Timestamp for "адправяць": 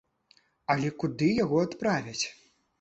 1.69-2.25